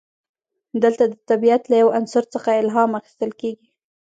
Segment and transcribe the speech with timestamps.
[0.83, 3.67] دلته د طبیعت له یو عنصر څخه الهام اخیستل کیږي.